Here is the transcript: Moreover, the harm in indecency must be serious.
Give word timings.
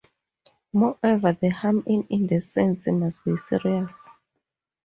Moreover, 0.73 1.33
the 1.33 1.49
harm 1.49 1.83
in 1.85 2.07
indecency 2.09 2.89
must 2.89 3.23
be 3.23 3.37
serious. 3.37 4.09